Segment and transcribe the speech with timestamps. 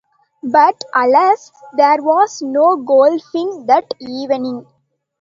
[0.41, 4.65] But alas, there was no golfing that evening.